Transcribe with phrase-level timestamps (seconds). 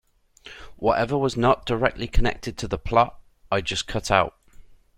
[0.77, 3.19] Whatever was not directly connected to the plot,
[3.51, 4.33] I just cut out.